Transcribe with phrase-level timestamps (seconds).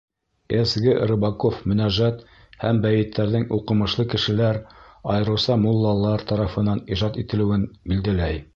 [0.59, 0.71] С.
[0.85, 0.93] Г.
[1.09, 2.23] Рыбаков мөнәжәт
[2.63, 4.59] һәм бәйеттәрҙең уҡымышлы кешеләр,
[5.17, 8.47] айырыуса муллалар, тарафынан ижад ителеүен билдәләй.